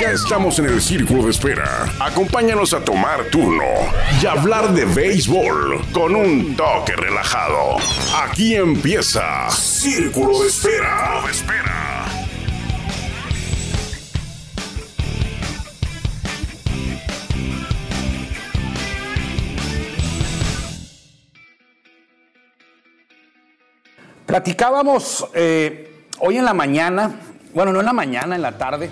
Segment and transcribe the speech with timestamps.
[0.00, 1.92] Ya estamos en el círculo de espera.
[2.00, 3.64] Acompáñanos a tomar turno
[4.22, 7.76] y hablar de béisbol con un toque relajado.
[8.24, 11.22] Aquí empieza Círculo de Espera.
[11.24, 12.06] de espera.
[24.26, 27.20] Platicábamos eh, hoy en la mañana,
[27.54, 28.90] bueno, no en la mañana, en la tarde,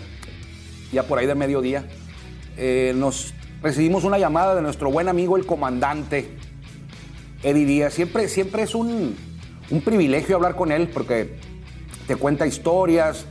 [0.92, 1.84] ya por ahí de mediodía,
[2.56, 6.36] eh, nos recibimos una llamada de nuestro buen amigo el comandante
[7.42, 7.94] Eddie Díaz.
[7.94, 9.16] Siempre, siempre es un,
[9.70, 11.36] un privilegio hablar con él porque
[12.06, 13.26] te cuenta historias,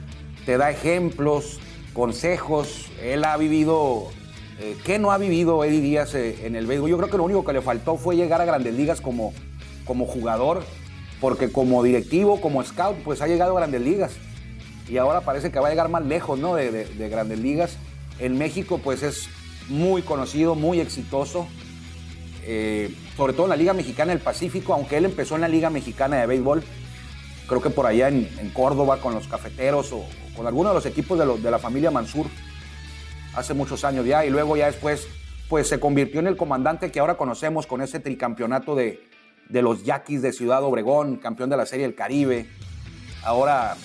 [0.46, 1.60] te da ejemplos,
[1.94, 2.92] consejos.
[3.02, 4.08] Él ha vivido,
[4.60, 6.90] eh, ¿qué no ha vivido Eddie Díaz eh, en el béisbol?
[6.90, 9.34] Yo creo que lo único que le faltó fue llegar a grandes ligas como,
[9.86, 10.64] como jugador,
[11.22, 14.14] porque como directivo, como scout, pues ha llegado a grandes ligas.
[14.90, 16.56] Y ahora parece que va a llegar más lejos, ¿no?
[16.56, 17.78] De, de- de grandes ligas.
[18.20, 19.28] En México, pues es
[19.70, 21.48] muy conocido, muy exitoso.
[22.46, 25.70] eh, sobre todo en la Liga Mexicana del Pacífico, aunque él empezó en la Liga
[25.70, 26.62] Mexicana de Béisbol,
[27.48, 30.04] creo que por allá en, Córdoba con los cafeteros o,
[30.36, 32.26] con alguno de los equipos de la familia Mansur
[33.36, 35.08] hace muchos años ya y luego ya después
[35.48, 39.02] pues se convirtió en el comandante que ahora conocemos con ese tricampeonato de,
[39.50, 42.48] de los Yaquis de Ciudad Obregón, campeón de la Serie del Caribe.
[43.24, 43.78] Ahora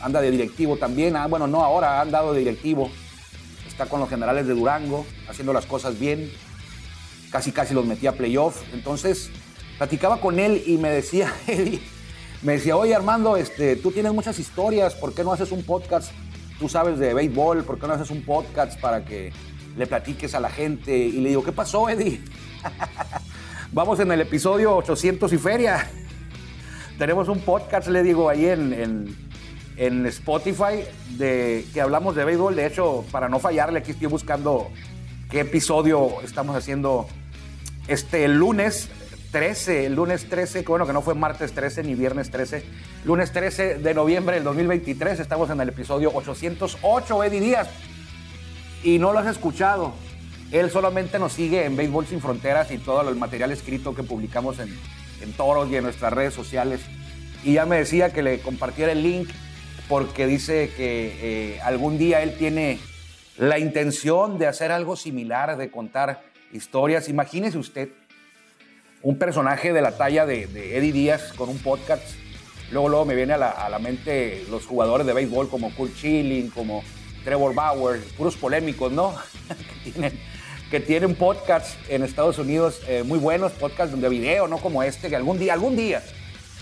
[0.00, 2.90] anda de directivo también, ah, bueno, no, ahora ha andado de directivo.
[3.66, 6.30] Está con los generales de Durango, haciendo las cosas bien.
[7.30, 8.62] Casi casi los metía a playoff.
[8.72, 9.30] Entonces,
[9.78, 11.32] platicaba con él y me decía,
[12.42, 16.12] me decía, oye Armando, este, tú tienes muchas historias, ¿por qué no haces un podcast?
[16.58, 19.32] Tú sabes de béisbol, ¿por qué no haces un podcast para que
[19.76, 20.96] le platiques a la gente?
[20.96, 22.20] Y le digo, ¿qué pasó, Eddie?
[23.72, 25.90] Vamos en el episodio 800 y feria.
[26.98, 29.25] Tenemos un podcast, le digo, ahí en-
[29.76, 30.84] en Spotify
[31.16, 32.56] de que hablamos de béisbol.
[32.56, 34.70] De hecho, para no fallarle, aquí estoy buscando
[35.30, 37.06] qué episodio estamos haciendo
[37.88, 38.88] este lunes
[39.32, 42.64] 13, el lunes 13, que bueno que no fue martes 13 ni viernes 13,
[43.04, 47.68] lunes 13 de noviembre del 2023, estamos en el episodio 808, Eddie Díaz,
[48.82, 49.92] y no lo has escuchado.
[50.52, 54.60] Él solamente nos sigue en Béisbol Sin Fronteras y todo el material escrito que publicamos
[54.60, 54.68] en,
[55.20, 56.80] en Toros y en nuestras redes sociales.
[57.42, 59.28] Y ya me decía que le compartiera el link
[59.88, 62.78] porque dice que eh, algún día él tiene
[63.38, 67.08] la intención de hacer algo similar, de contar historias.
[67.08, 67.90] Imagínese usted
[69.02, 72.02] un personaje de la talla de, de Eddie Díaz con un podcast.
[72.70, 75.94] Luego, luego me viene a la, a la mente los jugadores de béisbol como Kurt
[75.94, 76.82] Schilling, como
[77.24, 79.14] Trevor Bauer, puros polémicos, ¿no?
[79.84, 80.20] que, tienen,
[80.70, 85.08] que tienen podcasts en Estados Unidos eh, muy buenos, podcasts de video, no como este,
[85.08, 86.02] que algún día, algún día,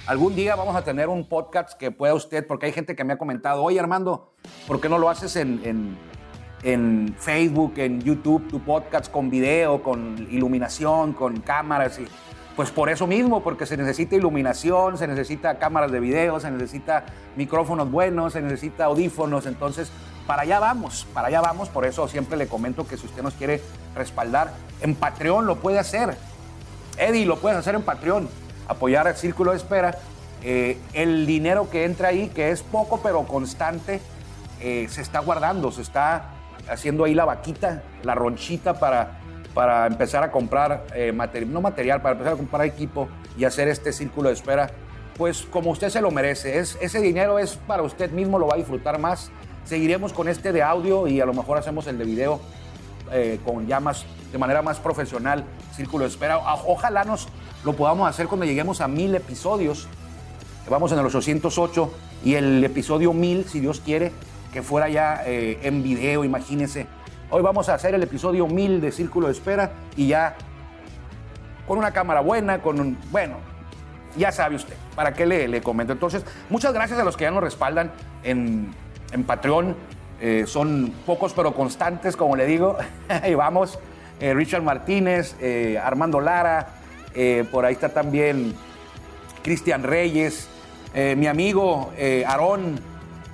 [0.06, 3.14] algún día vamos a tener un podcast que pueda usted, porque hay gente que me
[3.14, 4.32] ha comentado, oye Armando,
[4.66, 5.96] ¿por qué no lo haces en,
[6.62, 11.98] en, Facebook, en YouTube, tu podcast con video, con iluminación, con cámaras?
[11.98, 12.06] Y,
[12.56, 17.04] pues por eso mismo, porque se necesita iluminación, se necesita cámaras de video, se necesita
[17.36, 19.90] micrófonos buenos, se necesita audífonos, entonces
[20.26, 23.34] para allá vamos, para allá vamos, por eso siempre le comento que si usted nos
[23.34, 23.60] quiere
[23.94, 26.16] respaldar, en Patreon lo puede hacer.
[26.96, 28.28] Eddie, lo puedes hacer en Patreon,
[28.68, 29.98] apoyar al Círculo de Espera.
[30.42, 34.00] Eh, el dinero que entra ahí, que es poco pero constante,
[34.60, 36.32] eh, se está guardando, se está
[36.68, 39.20] haciendo ahí la vaquita, la ronchita para,
[39.54, 43.08] para empezar a comprar eh, material, no material, para empezar a comprar equipo
[43.38, 44.70] y hacer este Círculo de Espera,
[45.16, 46.58] pues como usted se lo merece.
[46.58, 49.30] Es, ese dinero es para usted mismo, lo va a disfrutar más.
[49.64, 52.40] Seguiremos con este de audio y a lo mejor hacemos el de video
[53.44, 55.44] con ya más, de manera más profesional,
[55.74, 56.38] Círculo de Espera.
[56.66, 57.28] Ojalá nos
[57.64, 59.88] lo podamos hacer cuando lleguemos a mil episodios.
[60.68, 61.92] Vamos en el 808
[62.24, 64.12] y el episodio 1000, si Dios quiere,
[64.52, 66.86] que fuera ya eh, en video, imagínense.
[67.30, 70.36] Hoy vamos a hacer el episodio 1000 de Círculo de Espera y ya
[71.66, 73.36] con una cámara buena, con un, bueno,
[74.16, 75.92] ya sabe usted, ¿para qué le, comento?
[75.92, 77.90] Entonces, muchas gracias a los que ya nos respaldan
[78.22, 78.74] en,
[79.12, 79.74] en Patreon.
[80.20, 82.76] Eh, son pocos pero constantes, como le digo.
[83.08, 83.78] Ahí vamos.
[84.20, 85.34] Eh, Richard Martínez,
[85.82, 86.83] Armando Lara,
[87.50, 88.54] por ahí está también
[89.42, 90.48] Cristian Reyes,
[90.94, 91.92] mi amigo
[92.26, 92.80] Aarón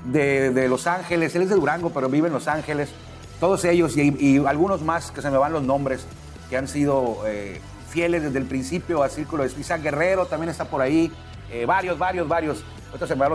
[0.04, 2.90] de, de, Los Ángeles, él es de Durango, pero vive en Los Ángeles.
[3.38, 6.06] Todos ellos y, algunos más que se me van los nombres,
[6.48, 7.18] que han sido
[7.88, 11.10] fieles desde el principio a Círculo de Isaac Guerrero también está por ahí.
[11.66, 12.64] varios, varios, varios.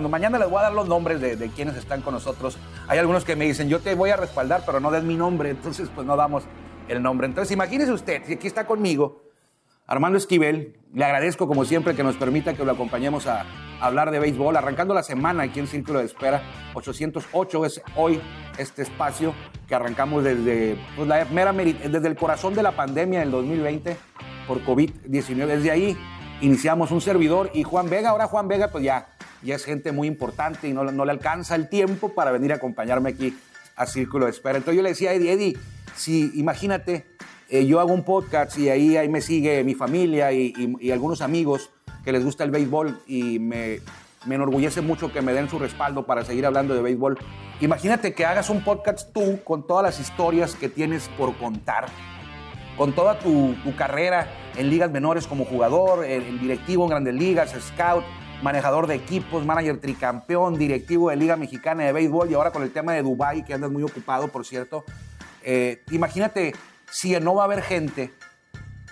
[0.09, 2.57] Mañana les voy a dar los nombres de, de, quienes están con nosotros.
[2.87, 5.49] Hay algunos que me dicen, yo te voy a respaldar, pero no des mi nombre,
[5.51, 6.43] entonces pues no damos
[6.87, 7.27] el nombre.
[7.27, 9.24] Entonces imagínese usted, si aquí está conmigo,
[9.87, 13.45] Armando Esquivel, le agradezco como siempre que nos permita que lo acompañemos a,
[13.79, 16.41] hablar de béisbol, arrancando la semana aquí en Círculo de Espera.
[16.73, 18.21] 808 es hoy
[18.57, 19.33] este espacio
[19.67, 23.97] que arrancamos desde, pues, la mera, desde el corazón de la pandemia del 2020
[24.47, 25.45] por COVID-19.
[25.45, 25.97] Desde ahí
[26.41, 29.07] iniciamos un servidor y Juan Vega, ahora Juan Vega pues ya
[29.43, 32.55] ya es gente muy importante y no, no le alcanza el tiempo para venir a
[32.55, 33.37] acompañarme aquí
[33.75, 34.57] a Círculo de Espera.
[34.57, 35.57] Entonces yo le decía a Eddie, Eddie,
[35.95, 37.05] si imagínate,
[37.49, 41.21] eh, yo hago un podcast y ahí, ahí me sigue mi familia y, y, algunos
[41.21, 41.69] amigos
[42.03, 43.79] que les gusta el béisbol y me,
[44.25, 47.17] me enorgullece mucho que me den su respaldo para seguir hablando de béisbol.
[47.61, 51.85] Imagínate que hagas un podcast tú con todas las historias que tienes por contar,
[52.77, 54.27] con toda tu, carrera
[54.57, 58.03] en ligas menores como jugador, en directivo en grandes ligas, scout,
[58.41, 62.71] manejador de equipos, manager tricampeón, directivo de Liga Mexicana de Béisbol y ahora con el
[62.71, 64.83] tema de Dubai que andas muy ocupado, por cierto.
[65.43, 66.53] Eh, imagínate
[66.89, 68.13] si no va a haber gente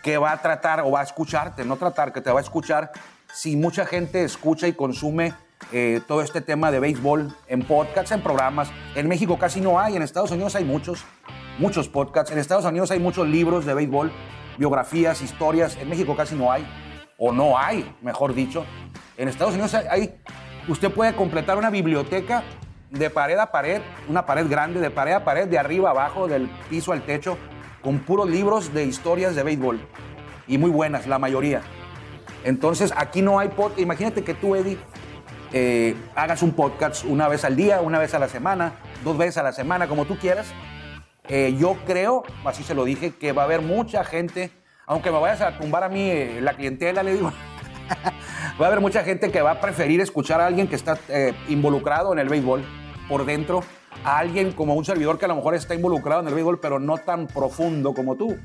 [0.04, 2.92] que va a tratar o va a escucharte, no tratar, que te va a escuchar,
[3.34, 5.34] si mucha gente escucha y consume
[5.72, 8.70] eh, todo este tema de béisbol en podcasts, en programas.
[8.96, 11.06] En México casi no hay, en Estados Unidos hay muchos,
[11.58, 12.32] muchos podcasts.
[12.32, 14.12] En Estados Unidos hay muchos libros de béisbol,
[14.58, 15.78] biografías, historias.
[15.78, 16.68] En México casi no hay,
[17.18, 18.66] o no hay, mejor dicho.
[19.18, 20.20] En Estados Unidos hay,
[20.68, 22.44] usted puede completar una biblioteca
[22.90, 26.28] de pared a pared, una pared grande, de pared a pared, de arriba a abajo,
[26.28, 27.38] del piso al techo,
[27.84, 29.80] con puros libros de historias de béisbol.
[30.48, 31.62] Y muy buenas, la mayoría.
[32.44, 33.80] Entonces, aquí no hay podcast.
[33.80, 34.78] Imagínate que tú, Eddie,
[35.52, 39.38] eh, hagas un podcast una vez al día, una vez a la semana, dos veces
[39.38, 40.48] a la semana, como tú quieras.
[41.28, 44.52] Eh, yo creo, así se lo dije, que va a haber mucha gente,
[44.88, 47.32] aunque me vayas a tumbar a mí eh, la clientela, le digo,
[48.62, 50.98] va a haber mucha gente que va a preferir escuchar a alguien que está
[51.48, 52.64] involucrado en el béisbol
[53.08, 53.64] por dentro,
[54.04, 56.80] a alguien como un servidor que a lo mejor está involucrado en el béisbol, pero
[56.80, 58.38] no tan profundo como tú.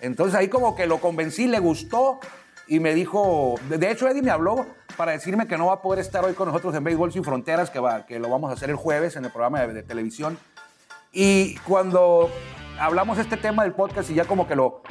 [0.00, 2.20] Entonces ahí como que lo convencí, le gustó
[2.66, 4.66] y me dijo, de hecho Eddie me habló
[4.96, 7.70] para decirme que no va a poder estar hoy con nosotros en Béisbol Sin Fronteras,
[7.70, 10.38] que, va, que lo vamos a hacer el jueves en el programa de, televisión.
[11.12, 12.30] Y cuando
[12.78, 14.82] hablamos este tema del podcast y ya como que lo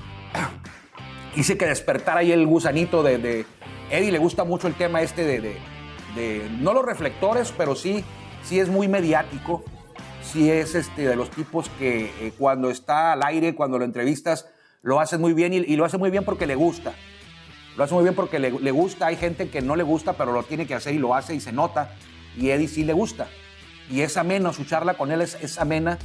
[1.36, 3.46] hice que despertara ahí el gusanito de, de
[3.90, 5.58] Eddie le gusta mucho el tema este de,
[6.16, 8.04] de, no los reflectores, pero sí,
[8.44, 9.64] sí es muy mediático,
[10.22, 14.48] sí es este, de los tipos que eh, cuando está al aire, cuando lo entrevistas,
[14.82, 16.94] lo hace muy bien y, lo hace muy bien porque le gusta.
[17.78, 20.32] Lo hace muy bien porque le, le, gusta, hay gente que no le gusta, pero
[20.32, 21.96] lo tiene que hacer y lo hace y se nota.
[22.38, 23.28] Y Eddie sí le gusta.
[23.90, 25.98] Y es ameno, su charla con él es, es amena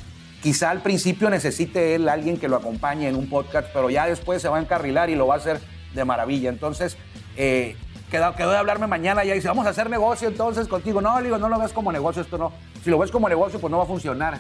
[0.43, 4.41] Quizá al principio necesite él alguien que lo acompañe en un podcast, pero ya después
[4.41, 5.59] se va a encarrilar y lo va a hacer
[5.95, 6.49] de maravilla.
[6.49, 6.97] Entonces,
[7.37, 7.77] eh,
[8.11, 11.01] quedó, quedó, de hablarme mañana y dice, vamos a hacer negocio entonces contigo.
[11.01, 12.53] No, le digo, no lo ves como negocio, esto no.
[12.83, 14.39] Si lo ves como negocio, pues no va a funcionar.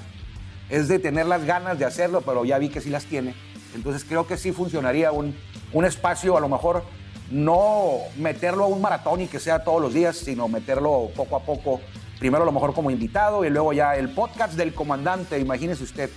[0.69, 3.35] Es de tener las ganas de hacerlo, pero ya vi que sí las tiene.
[3.75, 5.37] Entonces creo que sí funcionaría un,
[5.73, 6.85] un espacio, a lo mejor
[7.31, 11.41] no meterlo a un maratón y que sea todos los días, sino meterlo poco a
[11.41, 11.81] poco
[12.19, 16.11] primero a lo mejor como invitado y luego ya el podcast del comandante, imagínese usted,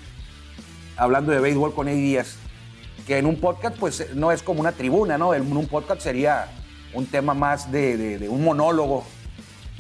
[0.98, 2.38] hablando de béisbol con Eddie Díaz,
[3.06, 5.34] que en un podcast pues no es como una tribuna, ¿no?
[5.34, 6.48] En un podcast sería
[6.94, 9.04] un tema más de, un monólogo,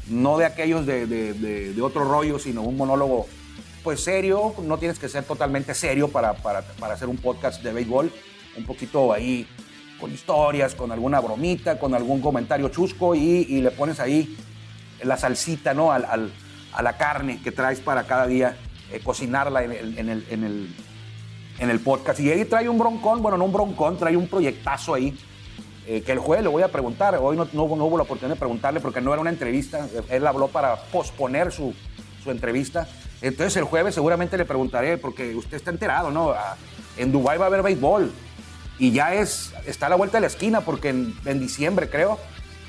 [0.07, 3.27] no de aquellos de, otro rollo, sino un monólogo
[3.83, 8.11] pues serio, no tienes que ser totalmente serio para, para, hacer un podcast de béisbol,
[8.57, 9.47] un poquito ahí
[9.99, 14.37] con historias, con alguna bromita, con algún comentario chusco y, y le pones ahí
[15.03, 15.91] la salsita, ¿no?
[15.91, 16.31] Al,
[16.73, 18.57] a la carne que traes para cada día
[18.91, 20.75] eh, cocinarla en el, en, el, en, el,
[21.59, 22.19] en el podcast.
[22.19, 25.17] Y Eddie trae un broncón, bueno, no un broncón, trae un proyectazo ahí.
[25.87, 28.39] Eh, que el jueves le voy a preguntar, hoy no, no, hubo la oportunidad de
[28.39, 31.73] preguntarle porque no era una entrevista, él habló para posponer su,
[32.23, 32.87] su entrevista.
[33.21, 36.33] Entonces el jueves seguramente le preguntaré, porque usted está enterado, ¿no?
[36.97, 38.11] En Dubái va a haber béisbol
[38.77, 42.19] y ya es, está a la vuelta de la esquina porque en, en diciembre creo,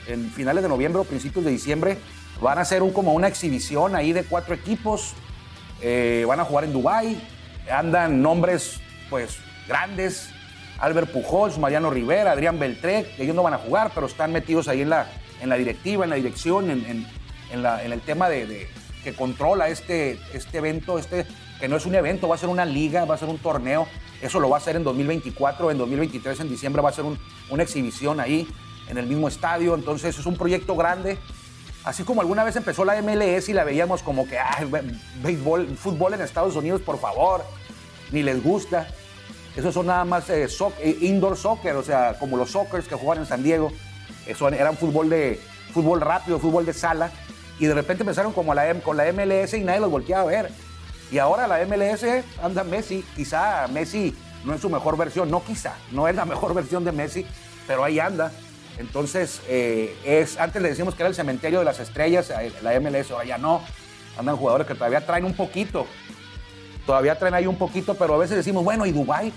[0.06, 1.98] en finales de noviembre o principios de diciembre,
[2.42, 5.14] Van a hacer un, como una exhibición ahí de cuatro equipos.
[5.80, 7.22] Eh, van a jugar en Dubai.
[7.70, 9.38] Andan nombres, pues,
[9.68, 10.30] grandes.
[10.82, 14.80] Albert Pujols, Mariano Rivera, Adrián Beltré, ellos no van a jugar, pero están metidos ahí
[14.82, 15.06] en la,
[15.40, 17.06] en la directiva, en la dirección, en,
[17.52, 18.68] el tema de,
[19.04, 21.24] que controla este, este evento, este,
[21.60, 23.86] que no es un evento, va a ser una liga, va a ser un torneo.
[24.20, 27.04] Eso lo va a hacer en 2024, en 2023, en diciembre va a ser
[27.48, 28.48] una exhibición ahí
[28.88, 29.76] en el mismo estadio.
[29.76, 31.16] Entonces es un proyecto grande.
[31.84, 34.58] Así como alguna vez empezó la MLS y la veíamos como que, ah,
[35.22, 37.44] béisbol, fútbol en Estados Unidos, por favor,
[38.10, 38.88] ni les gusta.
[39.56, 40.46] Esos son nada más eh,
[40.80, 43.70] eh, indoor soccer, o sea, como los soccers que juegan en San Diego.
[44.26, 45.40] Eso eran fútbol, de,
[45.72, 47.10] fútbol rápido, fútbol de sala.
[47.58, 50.50] Y de repente empezaron como la, con la MLS y nadie los volteaba a ver.
[51.10, 52.04] Y ahora la MLS
[52.42, 53.04] anda Messi.
[53.14, 56.92] Quizá Messi no es su mejor versión, no quizá, no es la mejor versión de
[56.92, 57.26] Messi,
[57.66, 58.32] pero ahí anda.
[58.78, 62.32] Entonces, eh, es, antes le decíamos que era el cementerio de las estrellas,
[62.62, 63.60] la MLS, ahora ya no.
[64.18, 65.86] Andan jugadores que todavía traen un poquito,
[66.86, 69.32] todavía traen ahí un poquito, pero a veces decimos, bueno, ¿y Dubái?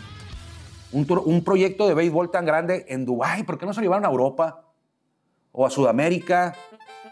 [0.92, 4.06] Un, un proyecto de béisbol tan grande en Dubái, ¿por qué no se lo llevaron
[4.06, 4.64] a Europa?
[5.52, 6.56] O a Sudamérica,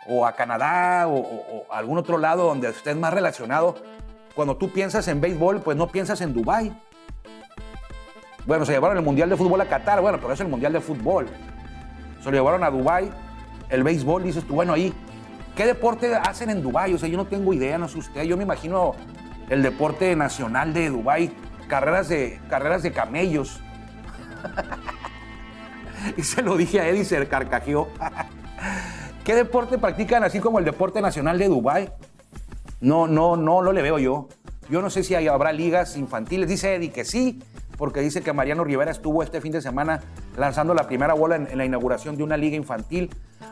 [0.08, 3.76] o a Canadá, o, a algún otro lado donde estés más relacionado.
[4.36, 6.76] Cuando tú piensas en béisbol, pues no piensas en Dubái.
[8.46, 10.82] Bueno, se llevaron el Mundial de Fútbol a Qatar, bueno, pero es el Mundial de
[10.82, 11.28] Fútbol.
[12.22, 13.10] Se lo llevaron a Dubái,
[13.70, 14.94] el béisbol, dices tú, bueno, ahí,
[15.56, 16.94] ¿qué deporte hacen en Dubái?
[16.94, 18.96] O sea, yo no tengo idea, no sé usted, yo me imagino
[19.50, 21.36] el deporte nacional de Dubái,
[21.68, 23.62] carreras de, carreras de camellos.
[26.18, 27.90] y se lo dije a Eddie, se carcajeó.
[29.24, 31.90] ¿Qué deporte practican así como el deporte nacional de Dubái?
[32.82, 34.28] No, no, no, no le veo yo.
[34.70, 36.50] Yo no sé si habrá ligas infantiles.
[36.50, 37.42] Dice Eddie que sí,
[37.84, 40.00] porque dice que Mariano Rivera estuvo este fin de semana
[40.38, 43.10] lanzando la primera bola en, la inauguración de una liga infantil.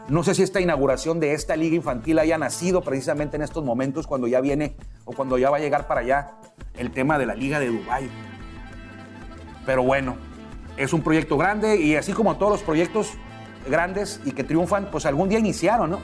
[0.07, 4.07] No sé si esta inauguración de esta liga infantil haya nacido precisamente en estos momentos
[4.07, 6.31] cuando ya viene o cuando ya va a llegar para allá
[6.77, 8.09] el tema de la liga de Dubái.
[9.65, 10.15] Pero bueno,
[10.77, 13.11] es un proyecto grande y así como todos los proyectos
[13.69, 16.00] grandes y que triunfan, pues algún día iniciaron, ¿no?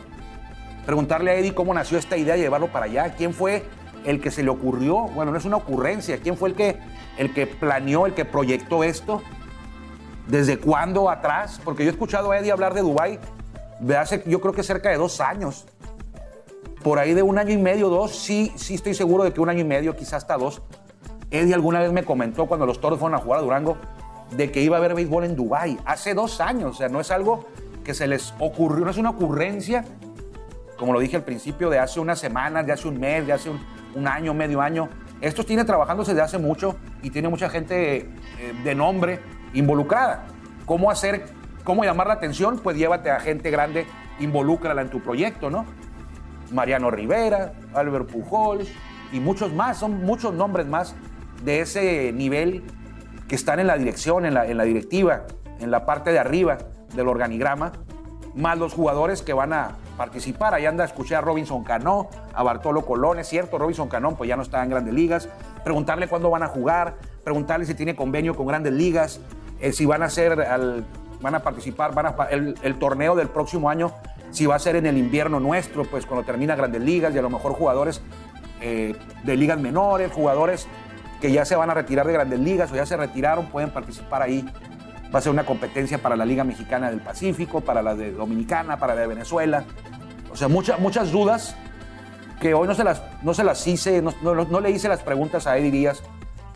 [0.86, 3.63] Preguntarle a Eddie cómo nació esta idea de llevarlo para allá, quién fue
[4.06, 6.77] el que se le ocurrió, bueno, no es una ocurrencia, quién fue el que,
[7.18, 9.22] el que planeó, el que proyectó esto,
[10.27, 13.20] desde cuándo atrás, porque yo he escuchado a Eddie hablar de Dubái
[13.80, 15.66] de hace, yo creo que cerca de dos años,
[16.84, 19.50] por ahí de un año y medio, dos, sí, sí estoy seguro de que un
[19.50, 20.62] año y medio, quizás hasta dos.
[21.32, 23.77] Eddie alguna vez me comentó cuando los toros fueron a jugar a Durango
[24.32, 27.12] de que iba a haber béisbol en Dubái, hace dos años, o sea, no es
[27.12, 27.46] algo
[27.84, 29.86] que se les ocurrió, no es una ocurrencia,
[30.77, 33.50] como lo dije al principio, de hace unas semanas, de hace un mes, de hace
[33.50, 33.60] un,
[33.98, 34.89] un año, medio año.
[35.22, 38.10] Esto tiene trabajándose desde hace mucho y tiene mucha gente eh,
[38.63, 39.20] de nombre
[39.54, 40.25] involucrada.
[40.66, 41.25] ¿Cómo hacer,
[41.63, 42.60] cómo llamar la atención?
[42.60, 43.88] Pues llévate a gente grande,
[44.20, 45.66] involúcrala en tu proyecto, ¿no?
[46.51, 48.70] Mariano Rivera, Albert Pujols
[49.12, 50.96] y muchos más, son muchos nombres más
[51.44, 52.63] de ese nivel
[53.27, 55.25] que están en la dirección, en la, en la directiva,
[55.60, 56.58] en la parte de arriba
[56.96, 57.72] del organigrama,
[58.38, 60.53] más los jugadores que van a participar.
[60.53, 64.36] Ahí anda, escuché a Robinson Cano, a Bartolo Colón, es cierto, Robinson Cano pues ya
[64.36, 65.27] no está en grandes ligas.
[65.63, 69.20] Preguntarle cuándo van a jugar, preguntarle si tiene convenio con grandes ligas,
[69.60, 70.86] eh, si van a ser, al,
[71.20, 73.91] van a participar, van a, el, torneo del próximo año,
[74.32, 77.22] si va a ser en el invierno nuestro, pues cuando termina grandes ligas y a
[77.22, 78.01] lo mejor jugadores
[78.62, 80.67] eh, de ligas menores, jugadores
[81.20, 84.22] que ya se van a retirar de grandes ligas o ya se retiraron, pueden participar
[84.22, 84.48] ahí
[85.14, 88.78] Va a ser una competencia para la Liga Mexicana del Pacífico, para la de Dominicana,
[88.78, 89.64] para la de Venezuela.
[90.32, 91.56] O sea, muchas muchas dudas
[92.40, 95.48] que hoy no se las, no se las hice, no, no, le hice las preguntas
[95.48, 96.04] a Eddie Díaz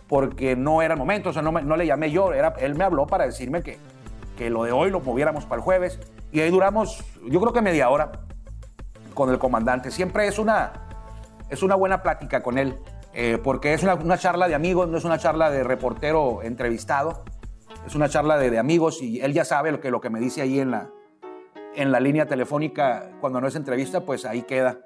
[0.07, 2.83] porque no era el momento, o sea, no, no le llamé yo, era, él me
[2.83, 3.79] habló para decirme que,
[4.37, 5.99] que lo de hoy lo moviéramos para el jueves
[6.31, 8.11] y ahí duramos, yo creo que media hora
[9.13, 9.89] con el comandante.
[9.89, 10.73] Siempre es una,
[11.49, 12.77] es una buena plática con él,
[13.13, 17.23] eh, porque es una, una, charla de amigos, no es una charla de reportero entrevistado
[17.85, 20.41] es una charla de, amigos y él ya sabe lo que, lo que me dice
[20.41, 20.89] ahí en la,
[21.75, 24.79] en la línea telefónica cuando no es entrevista, pues ahí queda.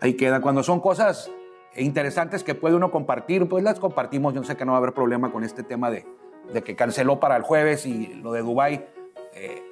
[0.00, 0.40] Ahí queda.
[0.40, 1.30] Cuando son cosas
[1.76, 4.34] interesantes que puede uno compartir, pues las compartimos.
[4.34, 6.06] Yo sé que no va a haber problema con este tema de,
[6.52, 8.86] de que canceló para el jueves y lo de Dubai
[9.34, 9.62] eh,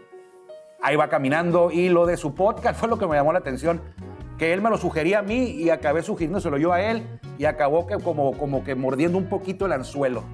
[0.82, 1.70] ahí va caminando.
[1.70, 3.80] Y lo de su podcast fue lo que me llamó la atención,
[4.36, 7.06] que él me lo sugería a mí y acabé sugiriéndoselo yo a él
[7.38, 10.24] y acabó que como, como que mordiendo un poquito el anzuelo.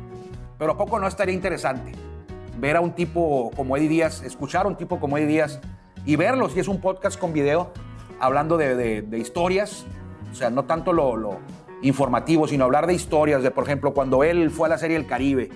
[0.58, 1.92] Pero ¿a poco no estaría interesante?
[2.58, 5.60] Ver a un tipo como Eddie Díaz, escuchar a un tipo como Eddie Díaz
[6.06, 7.72] y verlo, si es un podcast con video,
[8.20, 9.84] hablando de, historias,
[10.32, 11.38] o sea, no tanto lo,
[11.82, 15.06] informativo, sino hablar de historias, de por ejemplo, cuando él fue a la Serie del
[15.06, 15.50] Caribe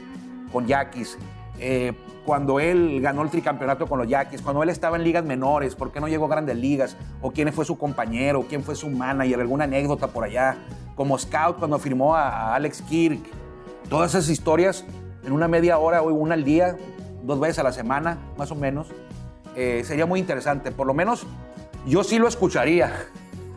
[0.52, 1.18] con Yaquis,
[1.58, 1.94] eh,
[2.26, 5.90] cuando él ganó el tricampeonato con los Yaquis, cuando él estaba en ligas menores, por
[5.90, 9.40] qué no llegó a grandes ligas, o quién fue su compañero, quién fue su manager,
[9.40, 10.58] alguna anécdota por allá,
[10.94, 13.20] como scout cuando firmó a Alex Kirk,
[13.88, 14.84] todas esas historias
[15.24, 16.76] en una media hora o una al día,
[17.22, 18.88] dos veces a la semana, más o menos.
[19.56, 20.70] Eh, sería muy interesante.
[20.70, 21.26] Por lo menos
[21.86, 22.92] yo sí lo escucharía.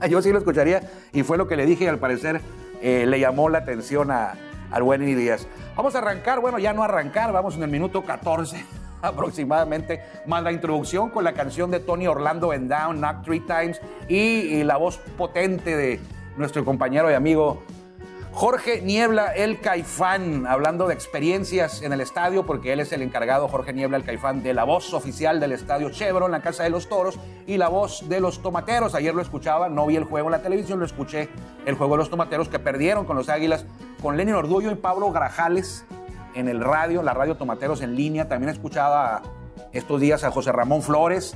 [0.09, 0.81] Yo sí lo escucharía
[1.13, 2.41] y fue lo que le dije y al parecer
[2.81, 4.33] eh, le llamó la atención a,
[4.71, 5.45] al buen Díaz.
[5.75, 8.65] Vamos a arrancar, bueno, ya no arrancar, vamos en el minuto 14
[9.03, 13.79] aproximadamente, más la introducción con la canción de Tony Orlando en Down, Knock Three Times
[14.07, 15.99] y, y la voz potente de
[16.35, 17.61] nuestro compañero y amigo
[18.33, 23.49] Jorge Niebla, el Caifán, hablando de experiencias en el estadio, porque él es el encargado,
[23.49, 26.87] Jorge Niebla, el Caifán, de la voz oficial del estadio Chevron, la Casa de los
[26.87, 28.95] Toros, y la voz de los Tomateros.
[28.95, 31.27] Ayer lo escuchaba, no vi el juego en la televisión, lo escuché,
[31.65, 33.65] el juego de los Tomateros que perdieron con los Águilas,
[34.01, 35.85] con Lenin Orduyo y Pablo Grajales
[36.33, 38.29] en el radio, la radio Tomateros en línea.
[38.29, 39.21] También escuchaba
[39.73, 41.35] estos días a José Ramón Flores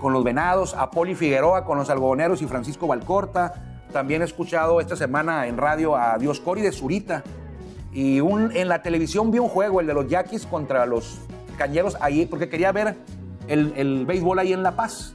[0.00, 4.80] con los Venados, a Poli Figueroa con los Algodoneros y Francisco Valcorta también he escuchado
[4.80, 7.22] esta semana en radio a Dios Cori de Zurita.
[7.92, 11.20] Y un, en la televisión vi un juego, el de los Yaquis contra los
[11.56, 12.96] Cañeros, ahí, porque quería ver
[13.46, 15.14] el, el béisbol ahí en La Paz.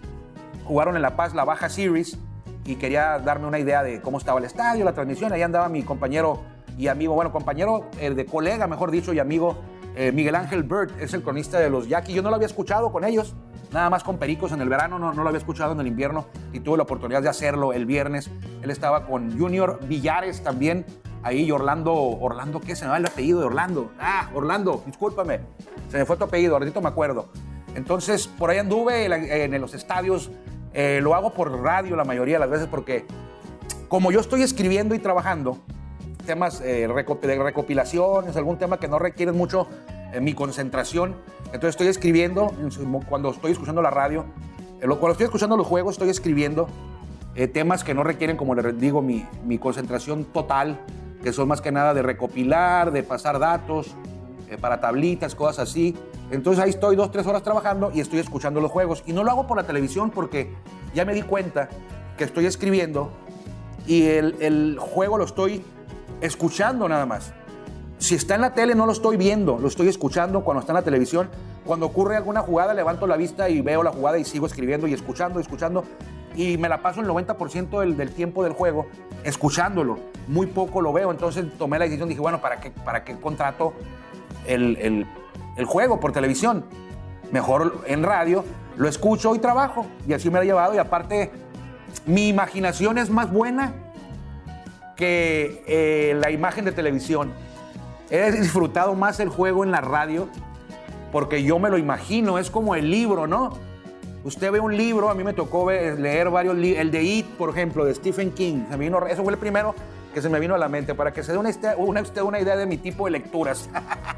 [0.64, 2.18] Jugaron en La Paz la Baja Series
[2.64, 5.34] y quería darme una idea de cómo estaba el estadio, la transmisión.
[5.34, 6.40] Ahí andaba mi compañero
[6.78, 9.58] y amigo, bueno, compañero eh, de colega, mejor dicho, y amigo
[9.96, 12.16] eh, Miguel Ángel Bird, es el cronista de los Yaquis.
[12.16, 13.36] Yo no lo había escuchado con ellos
[13.72, 16.26] nada más con Pericos en el verano, no, no, lo había escuchado en el invierno
[16.54, 18.30] y tuve la oportunidad de hacerlo el viernes.
[18.62, 20.86] Él estaba con Junior Villares también,
[21.24, 23.92] ahí Orlando, Orlando, ¿qué se me va el apellido de Orlando?
[24.00, 25.42] Ah, Orlando, discúlpame,
[25.90, 27.30] se me fue tu apellido, ahorita me acuerdo.
[27.76, 30.32] Entonces, por ahí anduve en los estadios,
[30.74, 33.06] eh, lo hago por radio la mayoría de las veces porque
[33.88, 35.58] como yo estoy escribiendo y trabajando,
[36.30, 39.68] temas eh, de recopilaciones, algún tema que no requieren mucho
[40.14, 42.54] eh, mi concentración, entonces estoy escribiendo,
[43.10, 44.26] cuando estoy escuchando la radio,
[44.80, 46.68] eh, cuando estoy escuchando los juegos, estoy escribiendo
[47.34, 50.80] eh, temas que no requieren, como les digo, mi, mi, concentración total,
[51.24, 53.96] que son más que nada de recopilar, de pasar datos,
[54.48, 55.96] eh, para tablitas, cosas así.
[56.30, 59.04] Entonces ahí estoy dos, tres horas trabajando y estoy escuchando los juegos.
[59.08, 60.54] Y no lo hago por la televisión porque
[60.94, 61.70] ya me di cuenta
[62.16, 63.10] que estoy escribiendo
[63.88, 65.64] y el, el juego lo estoy
[66.22, 67.34] escuchando nada más.
[68.00, 70.78] Si está en la tele no lo estoy viendo, lo estoy escuchando cuando está en
[70.78, 71.30] la televisión.
[71.66, 74.94] Cuando ocurre alguna jugada levanto la vista y veo la jugada y sigo escribiendo y
[74.94, 75.84] escuchando, escuchando.
[76.36, 78.88] Y me la paso el 90% del, tiempo del juego
[79.24, 80.00] escuchándolo.
[80.28, 81.12] Muy poco lo veo.
[81.12, 83.74] Entonces tomé la decisión, dije, bueno, ¿para qué, para qué contrato
[84.48, 85.06] el, el,
[85.58, 86.64] el juego por televisión?
[87.32, 88.46] Mejor en radio,
[88.78, 89.86] lo escucho y trabajo.
[90.08, 90.74] Y así me lo he llevado.
[90.74, 91.32] Y aparte,
[92.06, 93.74] mi imaginación es más buena
[95.00, 97.32] que eh, la imagen de televisión.
[98.10, 100.28] He disfrutado más el juego en la radio
[101.14, 103.54] porque yo me lo imagino, es como el libro, ¿no?
[104.26, 107.50] Usted ve un libro, a mí me tocó leer varios libros, el de It, por
[107.50, 109.74] ejemplo, de Stephen King, se vino, eso fue el primero
[110.14, 112.40] que se me vino a la mente, para que se dé una, una, usted una
[112.40, 113.70] idea de mi tipo de lecturas.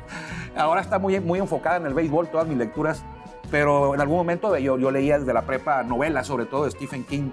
[0.56, 3.04] Ahora está muy, muy enfocada en el béisbol, todas mis lecturas,
[3.52, 7.04] pero en algún momento yo, yo leía desde la prepa novelas, sobre todo de Stephen
[7.04, 7.30] King,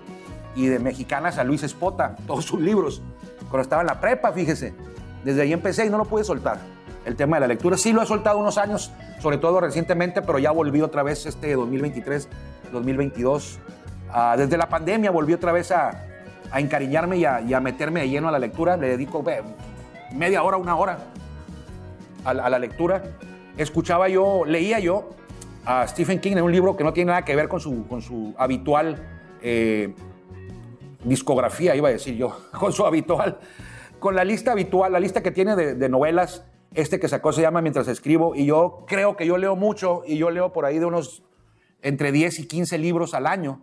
[0.55, 3.01] y de mexicanas a Luis Espota, todos sus libros,
[3.49, 4.75] cuando estaba en la prepa, fíjese.
[5.25, 6.59] Desde ahí empecé y no lo pude soltar.
[7.05, 10.39] El tema de la lectura sí lo he soltado unos años, sobre todo recientemente, pero
[10.39, 12.29] ya volví otra vez este 2023,
[12.73, 13.59] 2022.
[14.11, 16.05] Uh, desde la pandemia volví otra vez a,
[16.55, 18.77] encariñarme y a, meterme de lleno a la lectura.
[18.77, 19.25] Le dedico
[20.13, 20.99] media hora, una hora
[22.25, 23.03] a, la lectura.
[23.57, 25.11] Escuchaba yo, leía yo
[25.65, 28.03] a Stephen King en un libro que no tiene nada que ver con su, con
[28.03, 29.03] su habitual
[29.43, 29.95] eh,
[31.05, 33.39] discografía, iba a decir yo, con su habitual
[33.99, 37.61] con la lista habitual, la lista que tiene de, novelas, este que sacó se llama
[37.63, 40.87] Mientras escribo, y yo creo que yo leo mucho, y yo leo por ahí de
[40.87, 41.23] unos
[41.83, 43.63] entre 10 y 15 libros al año,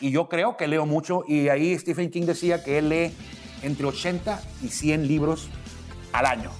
[0.00, 3.14] y yo creo que leo mucho, y ahí Stephen King decía que él lee
[3.62, 5.48] entre 80 y 100 libros
[6.12, 6.50] al año.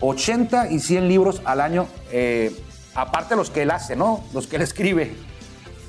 [0.00, 2.54] 80 y 100 libros al año, eh,
[2.94, 4.24] aparte los que él hace, ¿no?
[4.32, 5.14] Los que él escribe.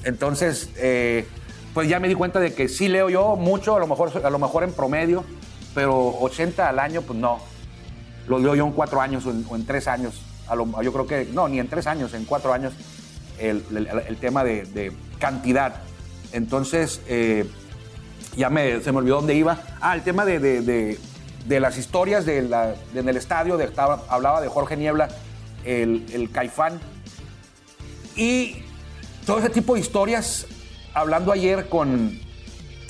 [0.04, 1.26] Entonces, eh,
[1.74, 4.30] pues ya me di cuenta de que sí leo yo mucho, a lo mejor, a
[4.30, 5.24] lo mejor en promedio,
[5.74, 7.40] pero 80 al año, pues no.
[8.28, 10.22] Lo leo yo en cuatro años o en, tres años.
[10.56, 12.74] Lo, yo creo que, no, ni en tres años, en cuatro años,
[13.40, 13.64] el,
[14.22, 15.82] tema de, de, cantidad.
[16.32, 17.50] Entonces, eh,
[18.38, 19.60] ya me, se me olvidó dónde iba.
[19.82, 21.00] Ah, el tema de, de,
[21.46, 25.10] de las historias de la, en el estadio, estaba, hablaba de Jorge Niebla,
[25.66, 26.80] el, el Caifán.
[28.16, 28.64] Y
[29.26, 30.48] todo ese tipo de historias,
[30.94, 32.20] hablando ayer con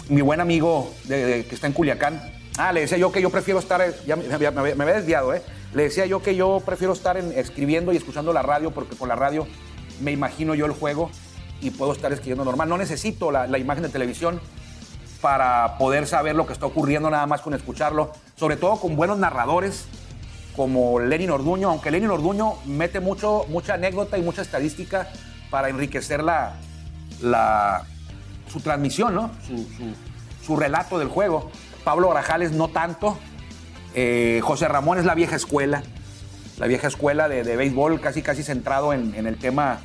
[0.09, 2.21] mi buen amigo que está en Culiacán,
[2.57, 5.41] Ah, le decía yo que yo prefiero estar, ya me, había desviado, ¿eh?
[5.73, 9.09] Le decía yo que yo prefiero estar en, escribiendo y escuchando la radio porque con
[9.09, 9.47] la radio
[10.01, 11.09] me imagino yo el juego
[11.61, 12.69] y puedo estar escribiendo normal.
[12.69, 14.39] No necesito la, imagen de televisión
[15.19, 19.17] para poder saber lo que está ocurriendo nada más con escucharlo, sobre todo con buenos
[19.17, 19.85] narradores
[20.55, 25.07] como Lenin Orduño, aunque Lenin Orduño mete mucho, mucha anécdota y mucha estadística
[25.49, 26.53] para enriquecer la,
[28.53, 29.31] su transmisión, ¿no?
[29.47, 29.65] Su,
[30.45, 31.49] su, relato del juego.
[31.83, 33.17] Pablo Grajales no tanto.
[33.95, 35.81] Eh, José Ramón es la vieja escuela,
[36.59, 39.79] la vieja escuela de, de béisbol, casi casi centrado en, en, el tema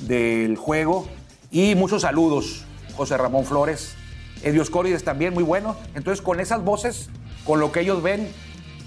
[0.00, 1.06] del juego.
[1.50, 2.64] Y muchos saludos,
[2.96, 3.94] José Ramón Flores.
[4.42, 5.76] Edios Córides también, muy bueno.
[5.94, 7.10] Entonces, con esas voces,
[7.44, 8.26] con lo que ellos ven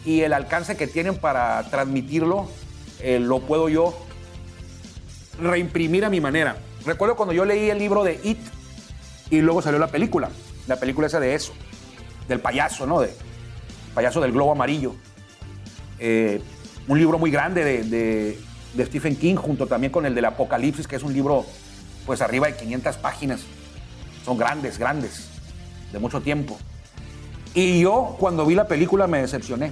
[0.03, 2.47] y el alcance que tienen para transmitirlo,
[3.01, 3.95] eh, lo puedo yo
[5.39, 6.57] reimprimir a mi manera.
[6.85, 8.39] Recuerdo cuando yo leí el libro de It
[9.31, 10.29] y luego salió la película,
[10.67, 11.53] la película esa de eso,
[12.27, 12.99] del payaso, ¿no?
[12.99, 13.11] De
[13.95, 14.93] payaso del globo amarillo.
[15.99, 16.41] Eh,
[16.87, 18.37] un libro muy grande de,
[18.75, 21.45] de, Stephen King, junto también con el del Apocalipsis, que es un libro,
[22.05, 23.41] pues arriba de 500 páginas.
[24.25, 25.29] Son grandes, grandes,
[25.91, 26.57] de mucho tiempo.
[27.53, 29.71] Y yo, cuando vi la película, me decepcioné,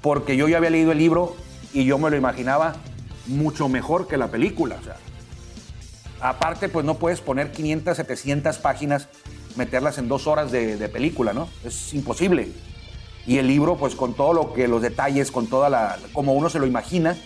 [0.00, 1.36] porque yo ya había leído el libro
[1.72, 2.76] y yo me lo imaginaba
[3.26, 4.76] mucho mejor que la película.
[4.80, 4.96] O sea,
[6.28, 9.08] aparte, pues no puedes poner 500, 700 páginas,
[9.56, 11.48] meterlas en dos horas de, película, ¿no?
[11.64, 12.48] Es imposible.
[13.26, 16.48] Y el libro, pues con todo lo que, los detalles, con toda la, como uno
[16.48, 17.16] se lo imagina,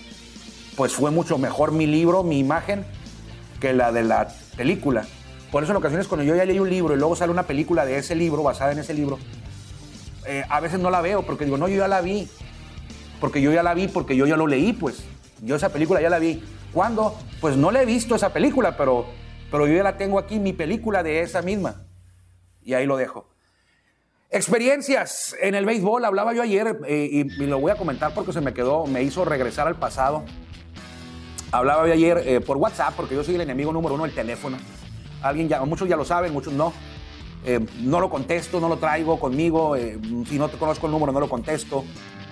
[0.77, 2.85] pues fue mucho mejor mi libro, mi imagen,
[3.61, 5.07] que la de la película.
[5.51, 7.85] Por eso en ocasiones cuando yo ya leí un libro y luego sale una película
[7.85, 9.19] de ese libro, basada en ese libro,
[10.27, 12.29] eh, a veces no la veo porque digo, no, yo ya la vi.
[13.21, 15.05] Porque yo ya la vi, porque yo ya lo leí, pues.
[15.43, 16.43] Yo esa película ya la vi.
[16.73, 17.17] ¿Cuándo?
[17.41, 19.07] Pues no la he visto esa película, pero,
[19.51, 21.83] pero yo ya la tengo aquí, mi película de esa misma.
[22.63, 23.31] Y ahí lo dejo.
[24.33, 28.41] Experiencias en el béisbol, hablaba yo ayer eh, y, lo voy a comentar porque se
[28.41, 30.23] me quedó, me hizo regresar al pasado.
[31.51, 34.57] Hablaba yo ayer eh, por WhatsApp porque yo soy el enemigo número uno del teléfono.
[35.21, 36.73] Alguien ya, muchos ya lo saben, muchos no.
[37.45, 39.77] Eh, no lo contesto, no lo traigo conmigo.
[39.77, 41.85] si no te conozco el número, no lo contesto.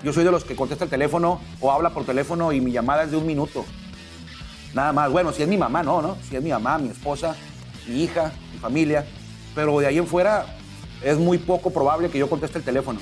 [0.05, 3.03] Yo soy de los que contesta el teléfono o habla por teléfono y mi llamada
[3.03, 3.65] es de un minuto.
[4.75, 5.11] Nada más.
[5.11, 6.17] Bueno, si es mi mamá, no, ¿no?
[6.29, 7.35] Si es mi mamá, mi esposa,
[7.87, 9.07] mi hija, mi familia.
[9.55, 10.47] Pero de ahí en fuera,
[11.03, 13.01] es muy poco probable que yo conteste el teléfono.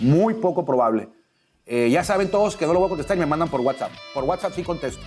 [0.00, 1.08] Muy poco probable.
[1.66, 3.92] Eh, ya saben todos que no lo voy a contestar y me mandan por WhatsApp.
[4.14, 5.02] Por WhatsApp sí contesto.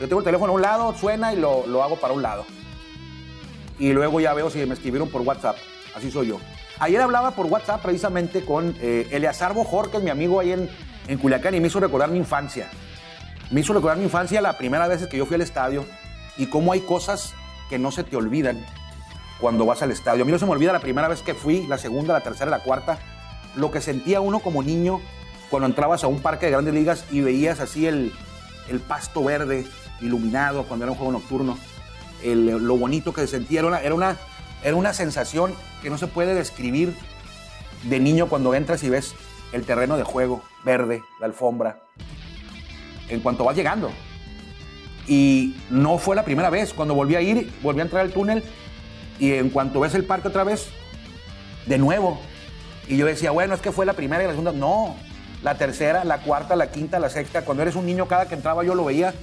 [0.00, 2.44] Yo tengo el teléfono a un lado, suena y lo, lo hago para un lado.
[3.78, 5.56] Y luego ya veo si me escribieron por WhatsApp.
[5.94, 6.40] Así soy yo.
[6.80, 10.68] Ayer hablaba por WhatsApp precisamente con eh, Eleazar Bojor, que es mi amigo ahí en,
[11.06, 12.68] en Culiacán, y me hizo recordar mi infancia.
[13.54, 15.86] Me hizo recordar mi infancia la primera vez que yo fui al estadio
[16.36, 17.34] y cómo hay cosas
[17.70, 18.66] que no se te olvidan
[19.40, 20.24] cuando vas al estadio.
[20.24, 22.50] A mí no se me olvida la primera vez que fui, la segunda, la tercera,
[22.50, 22.98] la cuarta,
[23.54, 25.00] lo que sentía uno como niño
[25.50, 28.12] cuando entrabas a un parque de grandes ligas y veías así el,
[28.68, 29.68] el pasto verde
[30.00, 31.56] iluminado cuando era un juego nocturno,
[32.24, 34.16] lo bonito que se sentía, era una, era, una,
[34.64, 36.92] era una sensación que no se puede describir
[37.84, 39.14] de niño cuando entras y ves
[39.52, 41.84] el terreno de juego verde, la alfombra,
[43.08, 43.90] en cuanto vas llegando.
[45.06, 48.42] Y no fue la primera vez, cuando volví a ir, volví a entrar al túnel
[49.18, 50.68] y en cuanto ves el parque otra vez,
[51.66, 52.18] de nuevo.
[52.88, 54.52] Y yo decía, bueno, es que fue la primera y la segunda.
[54.52, 54.94] No,
[55.42, 57.44] la tercera, la cuarta, la quinta, la sexta.
[57.44, 59.14] Cuando eres un niño, cada que entraba yo lo veía.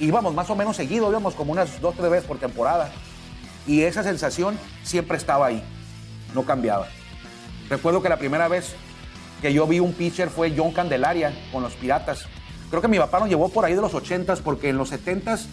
[0.00, 2.90] Íbamos más o menos seguido, íbamos como unas dos, tres veces por temporada.
[3.66, 5.62] Y esa sensación siempre estaba ahí,
[6.34, 6.88] no cambiaba.
[7.70, 8.74] Recuerdo que la primera vez
[9.40, 12.26] que yo vi un pitcher fue John Candelaria con los Piratas.
[12.74, 15.46] Creo que mi papá nos llevó por ahí de los 80s, porque en los 70s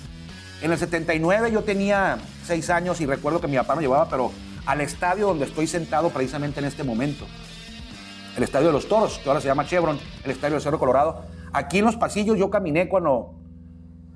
[0.64, 4.32] en el 79 yo tenía seis años y recuerdo que mi papá me llevaba, pero
[4.66, 7.28] al estadio donde estoy sentado precisamente en este momento.
[8.36, 11.24] El estadio de los toros, que ahora se llama Chevron, el estadio de Cerro Colorado.
[11.54, 13.36] Aquí en los pasillos yo caminé cuando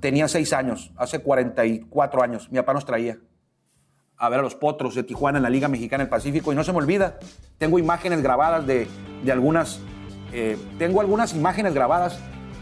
[0.00, 2.50] tenía seis años, hace 44 años.
[2.50, 3.18] Mi papá nos traía
[4.16, 6.64] a ver a los potros de Tijuana en la Liga Mexicana del Pacífico y no
[6.64, 7.20] se me olvida.
[7.58, 8.88] Tengo imágenes grabadas de,
[9.22, 9.78] de algunas,
[10.32, 12.18] eh, tengo algunas imágenes grabadas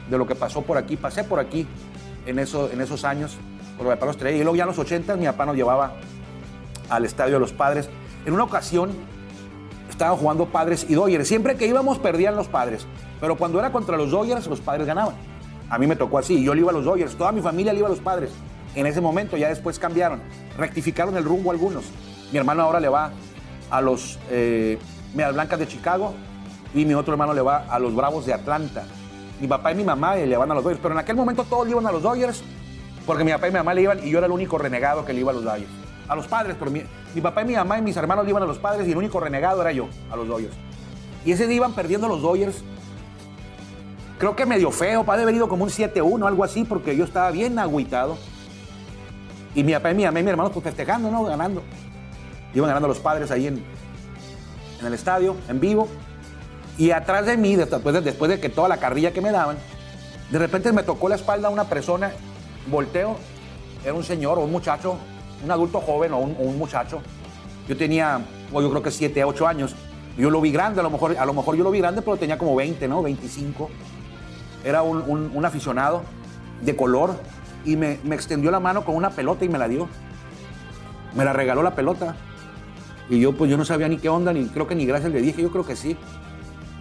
[0.08, 0.96] de lo que pasó por aquí.
[0.96, 1.66] Pasé por aquí
[2.26, 3.36] en, eso, en esos años
[3.82, 4.38] papá los traía.
[4.38, 5.92] Y luego ya en los 80 mi papá nos llevaba
[6.88, 7.88] al estadio de los padres.
[8.24, 8.90] En una ocasión
[9.90, 11.28] estaban jugando padres y Dodgers.
[11.28, 12.86] Siempre que íbamos perdían los padres.
[13.20, 15.14] Pero cuando era contra los Dodgers, los padres ganaban.
[15.70, 16.42] A mí me tocó así.
[16.42, 17.16] Yo le iba a los Dodgers.
[17.16, 18.30] Toda mi familia le iba a los padres.
[18.74, 20.20] En ese momento ya después cambiaron.
[20.58, 21.84] Rectificaron el rumbo algunos.
[22.32, 23.12] Mi hermano ahora le va
[23.70, 24.78] a los eh,
[25.14, 26.14] Medias Blancas de Chicago
[26.74, 28.84] y mi otro hermano le va a los Bravos de Atlanta.
[29.40, 30.80] Mi papá y mi mamá le van a los Dodgers.
[30.82, 32.42] Pero en aquel momento todos le iban a los Dodgers
[33.06, 35.12] porque mi papá y mi mamá le iban y yo era el único renegado que
[35.12, 35.70] le iba a los Dodgers.
[36.08, 36.82] A los padres, pero mi,
[37.20, 39.20] papá y mi mamá y mis hermanos le iban a los padres y el único
[39.20, 40.54] renegado era yo, a los Dodgers.
[41.24, 42.62] Y ese día iban perdiendo los Dodgers.
[44.18, 47.30] Creo que medio feo, padre haber ido como un 7-1, algo así, porque yo estaba
[47.30, 48.16] bien agüitado.
[49.54, 51.24] Y mi papá y mi mamá y mi hermano pues festejando, ¿no?
[51.24, 51.62] Ganando.
[52.54, 53.64] Iban ganando los padres ahí en,
[54.80, 55.88] en el estadio, en vivo.
[56.76, 57.94] Y atrás de mí, después
[58.28, 59.56] de, que toda la carrilla que me daban,
[60.30, 62.12] de repente me tocó la espalda una persona,
[62.66, 63.16] volteo,
[63.84, 64.96] era un señor o un muchacho,
[65.44, 67.00] un adulto joven o un, muchacho.
[67.68, 68.20] Yo tenía,
[68.52, 69.74] o yo creo que 7, 8 años.
[70.16, 72.16] Yo lo vi grande, a lo mejor, a lo mejor yo lo vi grande, pero
[72.16, 73.02] tenía como 20, ¿no?
[73.02, 73.70] 25.
[74.64, 76.02] Era un, aficionado
[76.62, 77.16] de color
[77.64, 79.88] y me extendió la mano con una pelota y me la dio.
[81.14, 82.16] Me la regaló la pelota.
[83.08, 85.20] Y yo, pues yo no sabía ni qué onda, ni creo que ni gracias le
[85.20, 85.96] dije, yo creo que sí.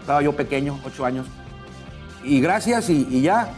[0.03, 1.27] Estaba yo pequeño, 8 años.
[2.25, 3.53] Y gracias y, y ya.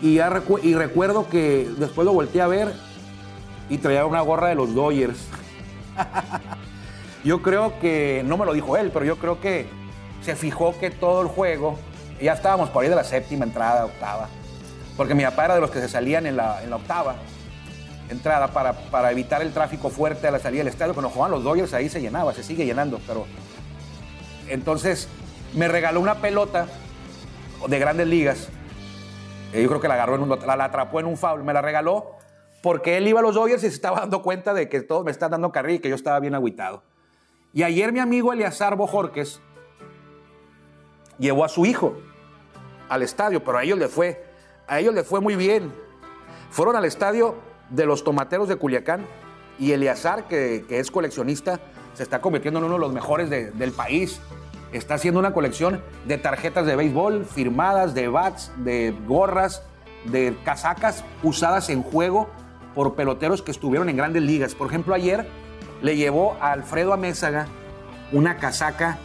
[0.00, 2.72] Y, ya recu- y recuerdo que después lo volteé a ver
[3.70, 5.18] y traía una gorra de los Dodgers.
[7.24, 9.68] yo creo que, no me lo dijo él, pero yo creo que
[10.20, 11.78] se fijó que todo el juego,
[12.20, 14.28] ya estábamos por ahí de la séptima entrada, octava,
[14.96, 17.14] porque mi papá era de los que se salían en la, en la octava
[18.10, 20.94] entrada para, para evitar el tráfico fuerte a la salida del estadio.
[20.94, 23.24] Cuando jugaban los Dodgers ahí se llenaba, se sigue llenando, pero
[24.48, 25.06] entonces
[25.54, 26.66] me regaló una pelota
[27.68, 28.48] de grandes ligas.
[29.52, 32.12] Yo creo que la agarró, en un, la, atrapó en un foul, me la regaló
[32.62, 35.10] porque él iba a los Dodgers y se estaba dando cuenta de que todos me
[35.10, 36.82] están dando carrilla y que yo estaba bien agüitado.
[37.52, 39.40] Y ayer mi amigo Eliazar Bojorques
[41.18, 41.96] llevó a su hijo
[42.88, 44.24] al estadio, pero a ellos le fue,
[44.66, 45.72] a ellos le fue muy bien.
[46.50, 47.34] Fueron al estadio
[47.68, 49.06] de los tomateros de Culiacán
[49.58, 51.60] y Eleazar, que, que es coleccionista,
[51.94, 54.20] se está convirtiendo en uno de los mejores de- del país.
[54.72, 59.62] Está haciendo una colección de tarjetas de béisbol firmadas, de bats, de gorras,
[60.06, 62.30] de casacas usadas en juego
[62.74, 64.54] por peloteros que estuvieron en grandes ligas.
[64.54, 65.26] Por ejemplo, ayer
[65.82, 67.46] le llevó a Alfredo Amézaga
[68.12, 68.98] una casaca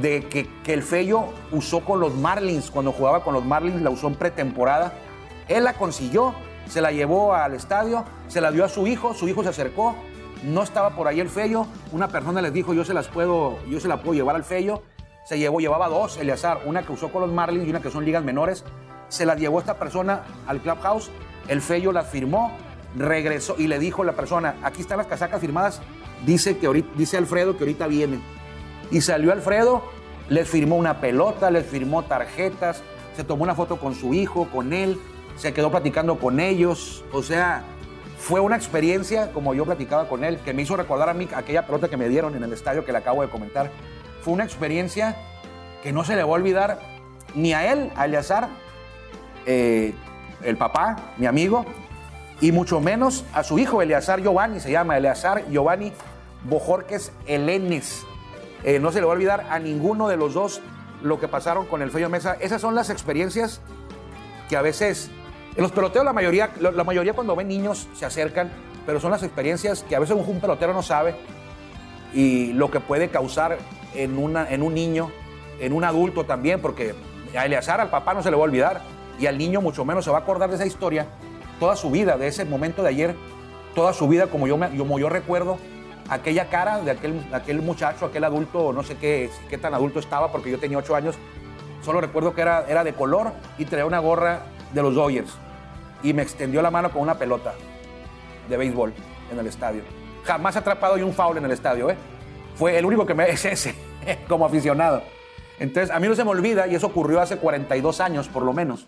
[0.00, 3.90] de que, que el Fello usó con los Marlins, cuando jugaba con los Marlins, la
[3.90, 4.92] usó en pretemporada.
[5.48, 6.34] Él la consiguió,
[6.68, 9.96] se la llevó al estadio, se la dio a su hijo, su hijo se acercó,
[10.44, 13.80] no estaba por ahí el Fello, una persona les dijo, yo se las puedo, yo
[13.80, 14.82] se la puedo llevar al Fello,
[15.24, 18.04] se llevó, llevaba dos, Eleazar, una que usó con los Marlins y una que son
[18.04, 18.64] ligas menores,
[19.08, 21.10] se las llevó esta persona al clubhouse,
[21.48, 22.52] el Fello las firmó,
[22.96, 25.80] regresó y le dijo a la persona, aquí están las casacas firmadas,
[26.24, 28.20] dice, que dice Alfredo que ahorita viene.
[28.90, 29.82] Y salió Alfredo,
[30.28, 32.82] les firmó una pelota, les firmó tarjetas,
[33.16, 34.98] se tomó una foto con su hijo, con él,
[35.36, 37.04] se quedó platicando con ellos.
[37.12, 37.64] O sea,
[38.20, 41.66] fue una experiencia, como yo platicaba con él, que me hizo recordar a mí aquella
[41.66, 43.70] pelota que me dieron en el estadio que le acabo de comentar.
[44.20, 45.16] Fue una experiencia
[45.82, 46.78] que no se le va a olvidar
[47.34, 48.48] ni a él, a Eleazar,
[49.46, 49.94] eh,
[50.42, 51.64] el papá, mi amigo,
[52.42, 55.92] y mucho menos a su hijo, Eleazar Giovanni, se llama Eleazar Giovanni
[56.44, 58.04] Bojorques Elenes.
[58.64, 60.60] Eh, no se le va a olvidar a ninguno de los dos
[61.02, 62.36] lo que pasaron con el Fello Mesa.
[62.38, 63.62] Esas son las experiencias
[64.50, 65.10] que a veces,
[65.56, 68.50] en los peloteros la mayoría, la mayoría cuando ven niños se acercan,
[68.86, 71.14] pero son las experiencias que a veces un pelotero no sabe
[72.14, 73.58] y lo que puede causar
[73.94, 75.10] en, una, en un niño,
[75.60, 76.94] en un adulto también, porque
[77.36, 78.80] a Eleazar, al papá no se le va a olvidar
[79.18, 81.06] y al niño mucho menos se va a acordar de esa historia
[81.58, 83.14] toda su vida, de ese momento de ayer,
[83.74, 85.58] toda su vida, como yo, me- como yo recuerdo
[86.08, 90.32] aquella cara de aquel, aquel muchacho, aquel adulto, no sé qué, qué tan adulto estaba,
[90.32, 91.16] porque yo tenía ocho años,
[91.84, 94.40] solo recuerdo que era, era de color y traía una gorra
[94.72, 95.36] de los Dodgers
[96.02, 97.54] y me extendió la mano con una pelota
[98.48, 98.92] de béisbol
[99.30, 99.82] en el estadio.
[100.24, 101.96] Jamás atrapado yo un foul en el estadio, ¿eh?
[102.54, 103.74] Fue el único que me es ese,
[104.28, 105.02] como aficionado.
[105.58, 108.52] Entonces, a mí no se me olvida, y eso ocurrió hace 42 años por lo
[108.52, 108.86] menos,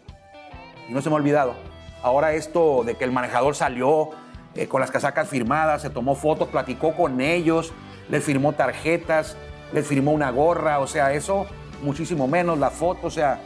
[0.89, 1.55] y no se me ha olvidado.
[2.03, 4.11] Ahora esto de que el manejador salió
[4.55, 7.73] eh, con las casacas firmadas, se tomó fotos, platicó con ellos,
[8.09, 9.37] les firmó tarjetas,
[9.73, 11.47] les firmó una gorra, o sea, eso
[11.83, 13.41] muchísimo menos, la foto, o sea,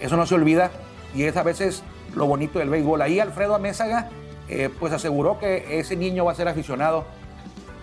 [0.00, 0.70] eso no se olvida
[1.14, 1.82] y es a veces
[2.14, 3.02] lo bonito del béisbol.
[3.02, 4.08] Ahí Alfredo Amézaga
[4.48, 7.04] eh, pues aseguró que ese niño va a ser aficionado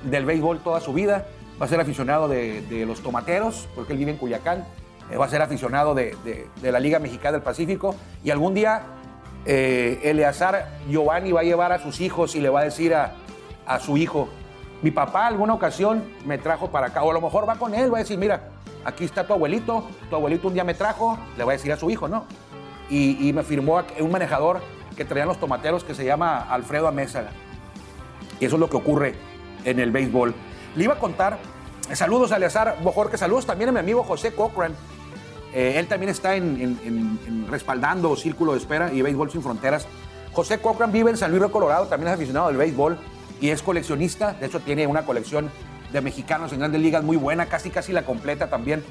[0.04, 1.26] del béisbol toda su vida,
[1.62, 4.66] va a ser aficionado de, los tomateros, porque él vive en Culiacán,
[5.12, 6.16] eh, va a ser aficionado de,
[6.62, 8.84] la Liga Mexicana del Pacífico y algún día
[9.46, 13.16] eh, Eleazar Giovanni va a llevar a sus hijos y le va a decir a,
[13.66, 14.30] a su hijo,
[14.82, 17.92] mi papá alguna ocasión me trajo para acá, o a lo mejor va con él,
[17.92, 18.50] va a decir, mira,
[18.86, 21.78] aquí está tu abuelito, tu abuelito un día me trajo, le va a decir a
[21.78, 22.26] su hijo, ¿no?
[22.90, 24.62] Y, y me firmó un manejador
[24.96, 27.30] que traían los tomateros que se llama Alfredo Amézaga.
[28.40, 29.16] Y eso es lo que ocurre
[29.66, 30.34] en el béisbol.
[30.76, 31.38] Le iba a contar,
[31.94, 34.74] saludos a Eleazar Bojorque, saludos también a mi amigo José Cochran.
[35.54, 39.42] Eh, él también está en, en- en- en respaldando Círculo de Espera y Béisbol Sin
[39.42, 39.88] Fronteras.
[40.32, 42.98] José Cochran vive en San Luis Río Colorado, también es aficionado del béisbol
[43.42, 44.34] y es coleccionista.
[44.34, 45.50] De hecho, tiene una colección
[45.92, 48.84] de mexicanos en grandes ligas muy buena, casi casi la completa también,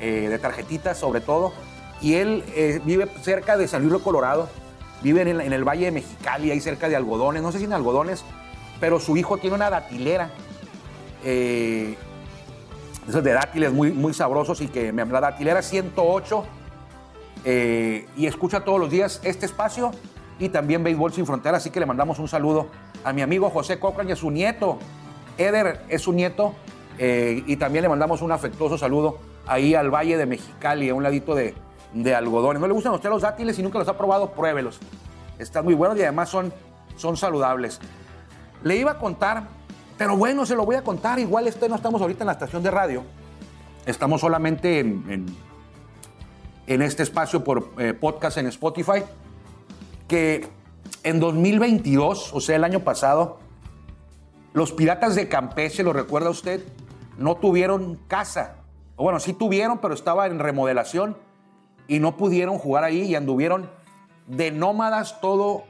[0.00, 1.52] eh, de tarjetitas sobre todo.
[2.00, 4.48] Y él eh, vive cerca de San Luis Colorado,
[5.02, 7.64] vive en el, en el Valle de Mexicali, ahí cerca de Algodones, no sé si
[7.64, 8.24] en Algodones,
[8.80, 10.30] pero su hijo tiene una datilera.
[11.24, 11.96] eh,
[13.08, 16.44] esos de dátiles muy, muy sabrosos y que me la datilera 108
[17.44, 19.92] eh, y escucha todos los días este espacio
[20.38, 22.68] y también Béisbol Sin Fronteras, así que le mandamos un saludo
[23.04, 24.78] a mi amigo José Cochran y a su nieto.
[25.36, 26.54] Eder es su nieto
[26.98, 31.02] eh, y también le mandamos un afectuoso saludo ahí al Valle de Mexicali, a un
[31.02, 31.54] ladito de,
[31.92, 32.60] de algodones.
[32.60, 34.30] ¿No le gustan a usted los dátiles y nunca los ha probado?
[34.32, 34.78] Pruébelos.
[35.38, 36.52] Están muy buenos y además son,
[36.96, 37.80] son saludables.
[38.62, 39.44] Le iba a contar,
[39.96, 41.18] pero bueno, se lo voy a contar.
[41.18, 43.04] Igual este no estamos ahorita en la estación de radio.
[43.86, 45.26] Estamos solamente en,
[46.66, 49.04] en, este espacio por eh, podcast en Spotify.
[50.06, 50.48] Que
[51.04, 53.38] en 2022, o sea, el año pasado,
[54.52, 56.64] los piratas de Campeche, ¿lo recuerda usted?
[57.16, 58.56] No tuvieron casa.
[58.96, 61.16] Bueno, sí tuvieron, pero estaba en remodelación
[61.88, 63.68] y no pudieron jugar ahí y anduvieron
[64.26, 65.64] de nómadas todo,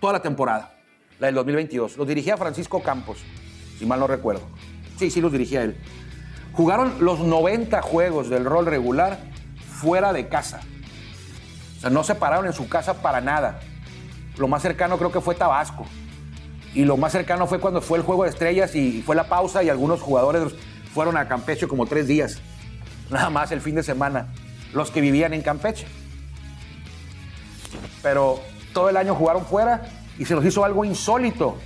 [0.00, 0.74] toda la temporada,
[1.18, 1.96] la del 2022.
[1.96, 3.18] Los dirigía Francisco Campos,
[3.78, 4.42] si mal no recuerdo.
[4.96, 5.76] Sí, sí, los dirigía él.
[6.52, 9.18] Jugaron los 90 juegos del rol regular
[9.66, 10.60] fuera de casa.
[11.78, 13.60] O sea, no se pararon en su casa para nada.
[14.36, 15.84] Lo más cercano creo que fue Tabasco.
[16.74, 19.62] Y lo más cercano fue cuando fue el juego de estrellas y fue la pausa
[19.62, 20.54] y algunos jugadores
[20.94, 22.40] fueron a Campeche como tres días.
[23.10, 24.28] Nada más el fin de semana.
[24.72, 25.86] Los que vivían en Campeche.
[28.02, 28.40] Pero
[28.72, 29.82] todo el año jugaron fuera
[30.18, 31.56] y se nos hizo algo insólito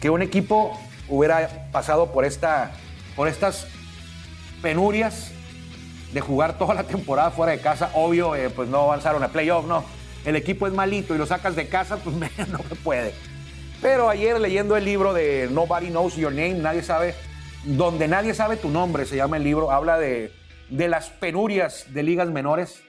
[0.00, 2.72] que un equipo hubiera pasado por, esta,
[3.16, 3.66] por estas
[4.62, 5.32] penurias
[6.12, 7.90] de jugar toda la temporada fuera de casa.
[7.94, 9.84] Obvio, eh, pues no avanzaron a playoff, no.
[10.24, 12.16] El equipo es malito y lo sacas de casa, pues
[12.48, 13.14] no se puede.
[13.80, 17.14] Pero ayer leyendo el libro de Nobody Knows Your Name, nadie sabe,
[17.64, 20.32] donde nadie sabe tu nombre, se llama el libro, habla de,
[20.70, 22.82] de las penurias de ligas menores,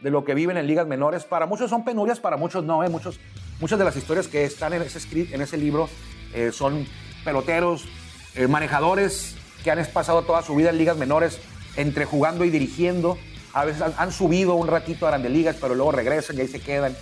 [0.00, 1.24] de lo que viven en ligas menores.
[1.24, 2.84] Para muchos son penurias, para muchos no.
[2.84, 2.88] ¿eh?
[2.88, 3.18] Muchos,
[3.60, 5.88] muchas de las historias que están en ese, script, en ese libro
[6.34, 6.86] eh, son
[7.24, 7.86] peloteros,
[8.34, 11.40] eh, manejadores que han pasado toda su vida en ligas menores,
[11.76, 13.18] entre jugando y dirigiendo.
[13.54, 16.60] A veces han, subido un ratito a grandes ligas, pero luego regresan y ahí se
[16.60, 16.96] quedan.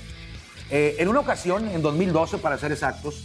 [0.71, 3.25] Eh, en una ocasión, en 2012, para ser exactos,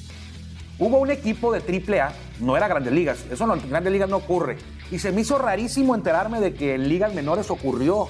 [0.79, 4.57] hubo un equipo de AAA, no era Grandes Ligas, eso en Grandes Ligas no ocurre.
[4.91, 8.07] Y se me hizo rarísimo enterarme de que en ligas menores ocurrió.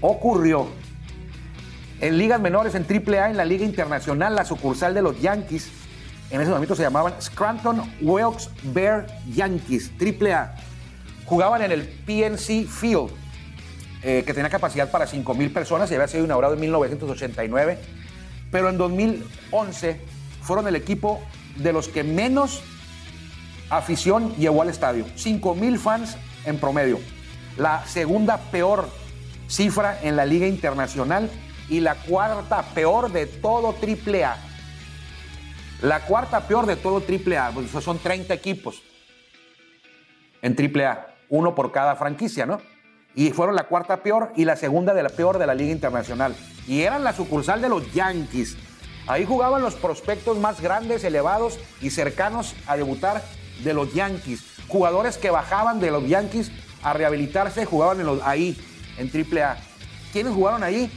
[0.00, 0.68] Ocurrió.
[2.00, 5.70] En ligas menores, en AAA, en la Liga Internacional, la sucursal de los Yankees,
[6.30, 10.54] en ese momento se llamaban Scranton Wilkes Bear Yankees, AAA.
[11.26, 13.10] Jugaban en el PNC Field,
[14.02, 17.78] eh, que tenía capacidad para 5.000 personas y había sido inaugurado en 1989.
[18.50, 20.00] Pero en 2011
[20.42, 21.22] fueron el equipo
[21.56, 22.62] de los que menos
[23.76, 25.06] afición llevó al estadio.
[25.16, 26.98] 5.000 fans en promedio.
[27.56, 28.88] La segunda peor
[29.48, 31.30] cifra en la Liga Internacional
[31.68, 34.36] y la cuarta peor de todo AAA.
[35.82, 38.82] La cuarta peor de todo AAA, pues son 30 equipos
[40.40, 42.60] en AAA, uno por cada franquicia, ¿no?
[43.14, 46.34] y fueron la cuarta peor y la segunda de la peor de la Liga Internacional.
[46.66, 48.56] Y eran la sucursal de los Yankees.
[49.06, 53.22] Ahí jugaban los prospectos más grandes, elevados y cercanos a debutar
[53.62, 54.44] de los Yankees.
[54.68, 56.50] Jugadores que bajaban de los Yankees
[56.82, 58.56] a rehabilitarse jugaban en ahí,
[58.98, 59.56] en AAA.
[60.12, 60.90] ¿Quiénes jugaron ahí?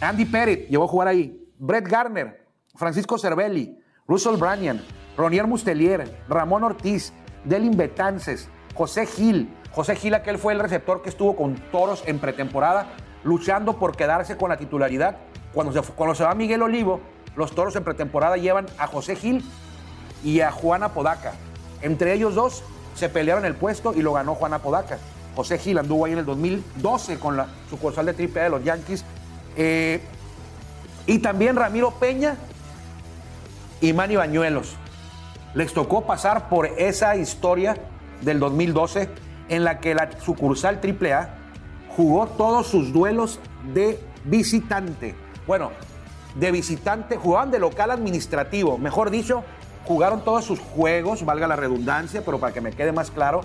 [0.00, 1.36] Andy Pettit llegó a jugar ahí.
[1.58, 4.82] Brett Garner, Francisco Cervelli, Russell Branian,
[5.16, 7.12] Ronier Mustelier, Ramón Ortiz,
[7.44, 12.18] Delin Betances, José Gil, José Gil, aquel fue el receptor que estuvo con Toros en
[12.18, 12.86] pretemporada,
[13.22, 15.18] luchando por quedarse con la titularidad.
[15.52, 17.00] Cuando se, cuando se va Miguel Olivo,
[17.36, 19.44] los Toros en pretemporada llevan a José Gil
[20.24, 21.34] y a Juana Podaca.
[21.82, 22.62] Entre ellos dos
[22.94, 24.98] se pelearon el puesto y lo ganó Juana Podaca.
[25.34, 29.04] José Gil anduvo ahí en el 2012 con la sucursal de triple de los Yankees.
[29.56, 30.00] Eh,
[31.06, 32.36] y también Ramiro Peña
[33.80, 34.74] y Manny Bañuelos.
[35.54, 37.76] Les tocó pasar por esa historia
[38.20, 39.08] del 2012
[39.48, 41.30] en la que la sucursal AAA
[41.96, 43.40] jugó todos sus duelos
[43.74, 45.14] de visitante.
[45.46, 45.72] Bueno,
[46.36, 49.42] de visitante, jugaban de local administrativo, mejor dicho,
[49.84, 53.42] jugaron todos sus juegos, valga la redundancia, pero para que me quede más claro,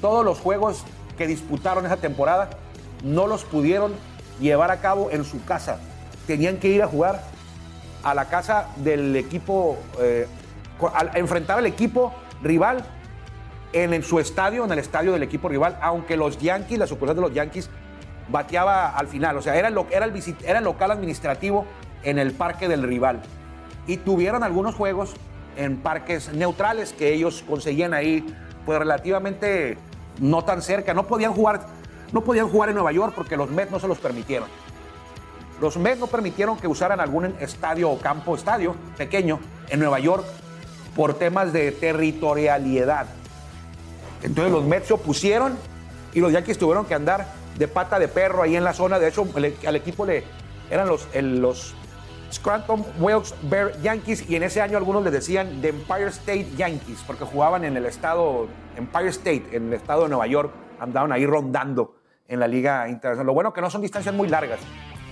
[0.00, 0.84] todos los juegos
[1.16, 2.50] que disputaron esa temporada
[3.04, 3.92] no los pudieron
[4.40, 5.78] llevar a cabo en su casa.
[6.26, 7.22] Tenían que ir a jugar
[8.02, 10.26] a la casa del equipo, eh,
[11.14, 12.84] enfrentar al equipo rival
[13.72, 17.22] en, su estadio, en el estadio del equipo rival, aunque los Yankees, la sucursal de
[17.22, 17.68] los Yankees,
[18.28, 19.36] bateaba al final.
[19.36, 21.66] O sea, era el local administrativo
[22.02, 23.20] en el parque del rival.
[23.86, 25.14] Y tuvieron algunos juegos
[25.56, 28.24] en parques neutrales que ellos conseguían ahí,
[28.64, 29.78] pues relativamente
[30.18, 30.94] no tan cerca.
[30.94, 31.66] No podían jugar,
[32.12, 34.48] no podían jugar en Nueva York porque los Mets no se los permitieron.
[35.60, 39.38] Los Mets no permitieron que usaran algún estadio o campo, estadio pequeño
[39.68, 40.24] en Nueva York
[40.96, 43.06] por temas de territorialidad.
[44.22, 45.56] Entonces los Mets se opusieron
[46.12, 47.26] y los Yankees tuvieron que andar
[47.58, 48.98] de pata de perro ahí en la zona.
[48.98, 49.26] De hecho,
[49.66, 50.24] al equipo le
[50.70, 51.74] eran los
[52.32, 57.02] Scranton Wilkes Bear Yankees y en ese año algunos les decían The Empire State Yankees
[57.06, 61.26] porque jugaban en el estado Empire State, en el estado de Nueva York, andaban ahí
[61.26, 61.96] rondando
[62.28, 63.26] en la liga internacional.
[63.26, 64.60] Lo bueno que no son distancias muy largas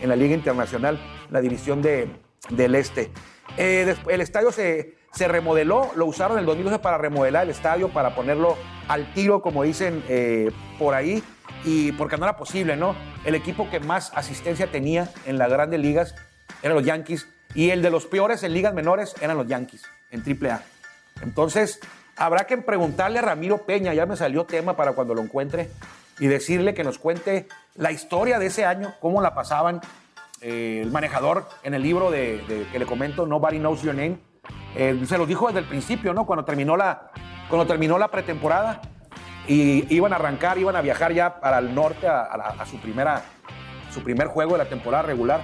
[0.00, 0.98] en la liga internacional,
[1.30, 2.08] la división de,
[2.50, 3.10] del este.
[3.56, 7.88] Eh, el estadio se, se remodeló, lo usaron en el 2012 para remodelar el estadio,
[7.88, 8.56] para ponerlo
[8.86, 11.22] al tiro, como dicen eh, por ahí,
[11.64, 12.94] y porque no era posible, ¿no?
[13.24, 16.14] El equipo que más asistencia tenía en las grandes ligas
[16.62, 20.22] eran los Yankees, y el de los peores en ligas menores eran los Yankees, en
[20.22, 20.62] AAA.
[21.22, 21.80] Entonces,
[22.16, 25.70] habrá que preguntarle a Ramiro Peña, ya me salió tema para cuando lo encuentre,
[26.20, 29.80] y decirle que nos cuente la historia de ese año, cómo la pasaban
[30.40, 34.18] eh, el manejador en el libro de, que le comento, Nobody Knows Your Name.
[34.76, 36.26] Eh, se los dijo desde el principio, ¿no?
[36.26, 37.10] Cuando terminó la,
[37.48, 38.80] cuando terminó la pretemporada
[39.46, 43.22] y iban a arrancar, iban a viajar ya para el norte a, a su, primera,
[43.92, 45.40] su primer juego de la temporada regular.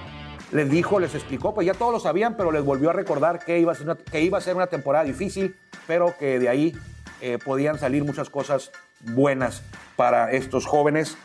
[0.51, 3.59] Les dijo, les explicó, pues ya todos lo sabían, pero les volvió a recordar que
[3.59, 5.55] iba a ser una, que iba a ser una temporada difícil,
[5.87, 6.75] pero que de ahí
[7.21, 9.63] eh, podían salir muchas cosas buenas
[9.95, 11.17] para estos jóvenes,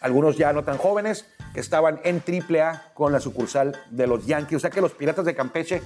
[0.00, 4.56] algunos ya no tan jóvenes, que estaban en AAA con la sucursal de los Yankees.
[4.56, 5.82] O sea que los Piratas de Campeche,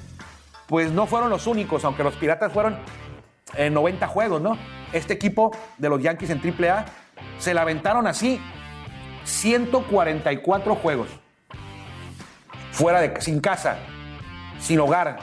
[0.66, 2.76] pues no fueron los únicos, aunque los Piratas fueron
[3.55, 4.59] en 90 juegos, ¿no?
[4.93, 6.86] Este equipo de los Yankees en AAA
[7.38, 8.40] se la aventaron así
[9.24, 11.09] 144 juegos.
[12.72, 13.76] Fuera de sin casa,
[14.58, 15.18] sin hogar,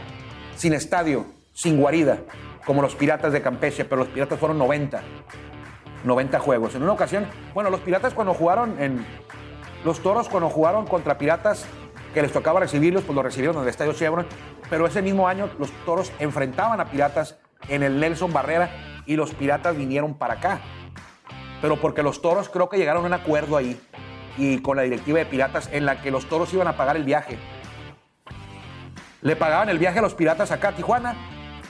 [0.55, 2.19] sin estadio, sin guarida,
[2.65, 5.01] como los Piratas de Campeche, pero los Piratas fueron 90.
[6.03, 6.75] 90 juegos.
[6.75, 9.05] En una ocasión, bueno, los Piratas cuando jugaron en
[9.83, 11.65] los Toros cuando jugaron contra Piratas
[12.13, 14.25] que les tocaba recibirlos, pues los recibieron en el Estadio Chevron,
[14.69, 17.37] pero ese mismo año los Toros enfrentaban a Piratas
[17.67, 20.61] en el Nelson Barrera y los Piratas vinieron para acá.
[21.61, 23.79] Pero porque los Toros creo que llegaron a un acuerdo ahí
[24.39, 27.03] y con la directiva de Piratas en la que los Toros iban a pagar el
[27.03, 27.37] viaje.
[29.21, 31.13] Le pagaban el viaje a los Piratas acá a Tijuana,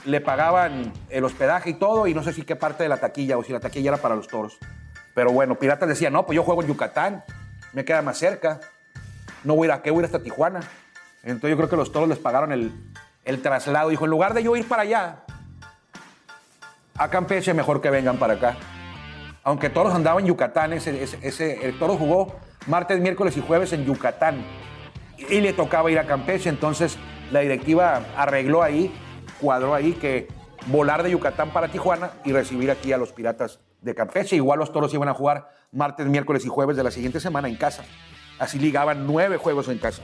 [0.04, 3.36] le pagaban el hospedaje y todo, y no sé si qué parte de la taquilla
[3.36, 4.56] o si la taquilla era para los Toros.
[5.14, 7.24] Pero bueno, Piratas decía, no, pues yo juego en Yucatán,
[7.72, 8.60] me queda más cerca,
[9.42, 10.60] no voy a ir a qué, voy hasta Tijuana.
[11.24, 13.90] Entonces yo creo que los Toros les pagaron el, traslado.
[13.90, 15.24] Dijo, en lugar de yo ir para allá,
[16.96, 18.56] a Campeche, mejor que vengan para acá.
[19.42, 23.84] Aunque Toros andaba en Yucatán, ese, ese, el Toros jugó martes, miércoles y jueves en
[23.84, 24.44] Yucatán.
[25.16, 26.98] Y, le tocaba ir a Campeche, entonces
[27.30, 28.92] la directiva arregló ahí,
[29.40, 30.28] cuadró ahí que
[30.66, 34.36] volar de Yucatán para Tijuana y recibir aquí a los Piratas de Campeche.
[34.36, 37.56] Igual los Toros iban a jugar martes, miércoles y jueves de la siguiente semana en
[37.56, 37.84] casa.
[38.38, 40.02] Así ligaban nueve juegos en casa.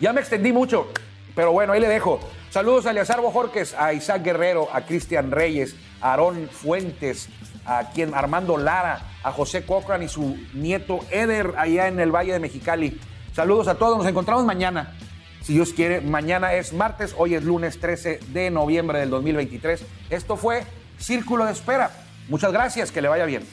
[0.00, 0.86] Ya me extendí mucho,
[1.34, 2.20] pero bueno, ahí le dejo.
[2.50, 7.28] Saludos a Eleazar Bojorques, a Isaac Guerrero, a Cristian Reyes, Aarón Fuentes,
[7.64, 12.32] a quien Armando Lara, a José Cochran y su nieto Eder allá en el Valle
[12.32, 12.98] de Mexicali.
[13.34, 14.96] Saludos a todos, nos encontramos mañana.
[15.42, 19.82] Si Dios quiere, mañana es martes, hoy es lunes 13 de noviembre del 2023.
[20.10, 20.64] Esto fue
[20.98, 21.90] Círculo de Espera.
[22.28, 23.46] Muchas gracias, que le vaya bien.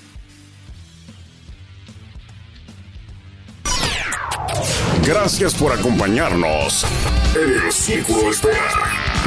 [5.06, 6.86] Gracias por acompañarnos
[7.36, 8.72] en el Círculo de Espera.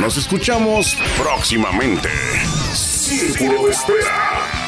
[0.00, 2.08] Nos escuchamos próximamente.
[3.08, 4.67] Círculo de Espera.